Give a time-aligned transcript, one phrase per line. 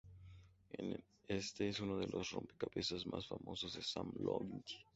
[1.27, 4.63] Este es uno de los rompecabezas más famosos de Sam Loyd.